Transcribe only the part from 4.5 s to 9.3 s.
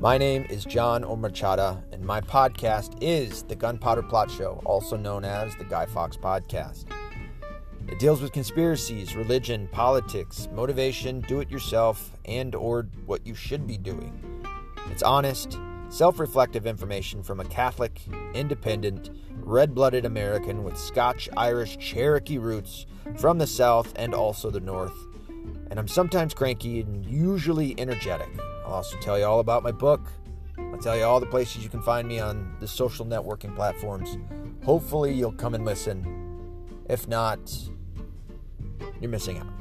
also known as the Guy Fawkes Podcast. It deals with conspiracies,